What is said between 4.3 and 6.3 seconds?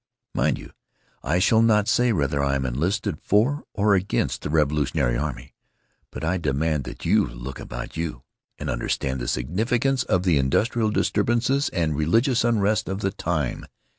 the revolutionary army. But